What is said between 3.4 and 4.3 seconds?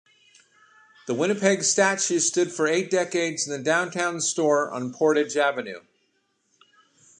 in the downtown